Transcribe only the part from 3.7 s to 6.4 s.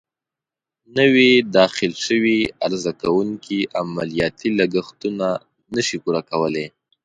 عملیاتي لګښتونه نه شي پوره